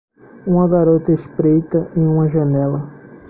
Uma 0.47 0.67
garota 0.67 1.11
espreita 1.13 1.91
em 1.95 2.01
uma 2.07 2.27
janela. 2.27 2.89